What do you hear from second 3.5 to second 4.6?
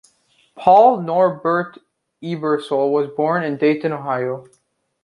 Dayton, Ohio.